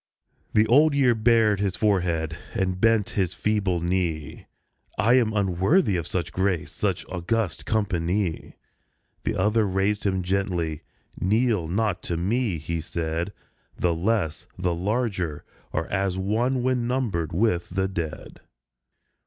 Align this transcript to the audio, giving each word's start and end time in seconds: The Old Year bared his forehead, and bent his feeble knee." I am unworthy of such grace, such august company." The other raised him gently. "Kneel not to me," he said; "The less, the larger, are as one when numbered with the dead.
The 0.55 0.65
Old 0.65 0.95
Year 0.95 1.13
bared 1.13 1.59
his 1.59 1.75
forehead, 1.75 2.35
and 2.55 2.81
bent 2.81 3.11
his 3.11 3.35
feeble 3.35 3.81
knee." 3.81 4.47
I 4.97 5.13
am 5.13 5.31
unworthy 5.31 5.95
of 5.95 6.07
such 6.07 6.31
grace, 6.33 6.71
such 6.71 7.05
august 7.05 7.67
company." 7.67 8.55
The 9.25 9.35
other 9.35 9.67
raised 9.67 10.03
him 10.03 10.23
gently. 10.23 10.81
"Kneel 11.19 11.67
not 11.67 12.01
to 12.09 12.17
me," 12.17 12.57
he 12.57 12.81
said; 12.81 13.31
"The 13.77 13.93
less, 13.93 14.47
the 14.57 14.73
larger, 14.73 15.45
are 15.71 15.85
as 15.89 16.17
one 16.17 16.63
when 16.63 16.87
numbered 16.87 17.31
with 17.31 17.69
the 17.69 17.87
dead. 17.87 18.39